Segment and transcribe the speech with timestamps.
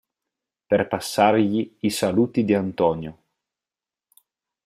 [0.65, 3.17] Per passargli i saluti di Antonio.